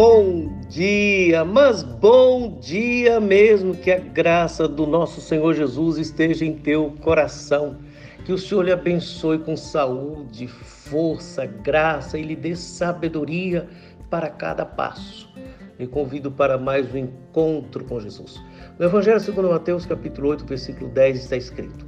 [0.00, 3.74] Bom dia, mas bom dia mesmo.
[3.74, 7.78] Que a graça do nosso Senhor Jesus esteja em teu coração.
[8.24, 13.68] Que o Senhor lhe abençoe com saúde, força, graça e lhe dê sabedoria
[14.08, 15.28] para cada passo.
[15.76, 18.40] Me convido para mais um encontro com Jesus.
[18.78, 21.84] No Evangelho segundo Mateus, capítulo 8, versículo 10, está escrito: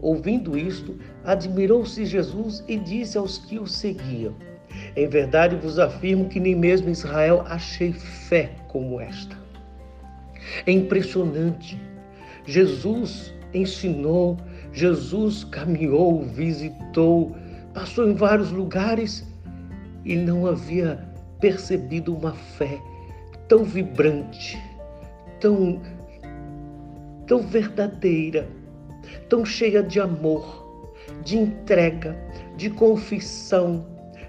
[0.00, 4.34] Ouvindo isto, admirou-se Jesus e disse aos que o seguiam:
[4.96, 9.36] em verdade vos afirmo que nem mesmo em Israel achei fé como esta.
[10.66, 11.80] É impressionante.
[12.46, 14.36] Jesus ensinou,
[14.72, 17.34] Jesus caminhou, visitou,
[17.72, 19.26] passou em vários lugares
[20.04, 20.98] e não havia
[21.40, 22.78] percebido uma fé
[23.48, 24.58] tão vibrante,
[25.40, 25.80] tão,
[27.26, 28.48] tão verdadeira,
[29.28, 32.16] tão cheia de amor, de entrega,
[32.56, 33.84] de confissão,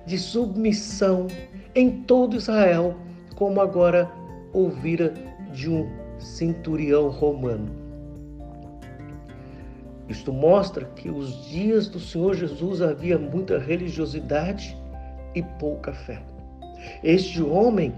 [0.06, 1.28] de submissão
[1.76, 2.96] em todo Israel,
[3.36, 4.10] como agora
[4.52, 5.14] ouvira
[5.52, 7.70] de um centurião romano.
[10.08, 14.78] Isto mostra que os dias do Senhor Jesus havia muita religiosidade
[15.34, 16.22] e pouca fé.
[17.04, 17.94] Este homem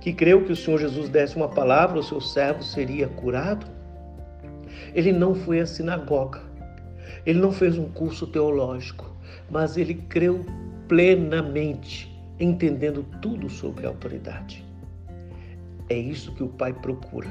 [0.00, 3.66] que creu que o Senhor Jesus desse uma palavra, o seu servo seria curado,
[4.94, 6.42] ele não foi à sinagoga,
[7.24, 9.10] ele não fez um curso teológico,
[9.50, 10.44] mas ele creu
[10.88, 14.64] plenamente, entendendo tudo sobre a autoridade.
[15.88, 17.28] É isso que o Pai procura.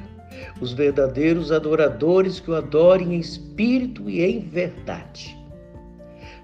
[0.60, 5.38] Os verdadeiros adoradores que o adorem em espírito e em verdade.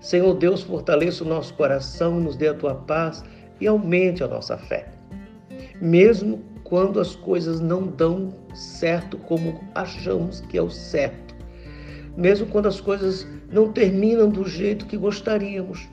[0.01, 3.23] Senhor Deus, fortaleça o nosso coração, nos dê a tua paz
[3.59, 4.87] e aumente a nossa fé.
[5.81, 11.35] Mesmo quando as coisas não dão certo como achamos que é o certo.
[12.15, 15.87] Mesmo quando as coisas não terminam do jeito que gostaríamos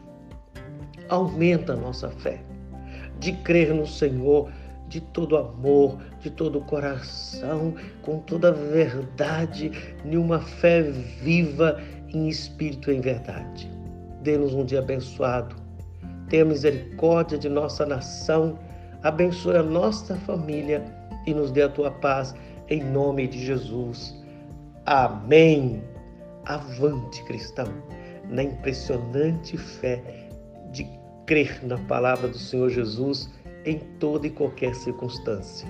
[1.08, 2.40] aumenta a nossa fé,
[3.18, 4.50] de crer no Senhor
[4.88, 9.72] de todo amor, de todo coração, com toda verdade,
[10.04, 11.80] em uma fé viva
[12.12, 13.70] em espírito e em verdade.
[14.22, 15.56] Dê-nos um dia abençoado.
[16.28, 18.58] Tenha misericórdia de nossa nação,
[19.02, 20.84] abençoe a nossa família
[21.26, 22.34] e nos dê a tua paz
[22.68, 24.14] em nome de Jesus.
[24.86, 25.82] Amém.
[26.44, 27.66] Avante, cristão,
[28.28, 30.25] na impressionante fé
[30.76, 30.86] de
[31.26, 33.30] crer na palavra do Senhor Jesus
[33.64, 35.66] em toda e qualquer circunstância.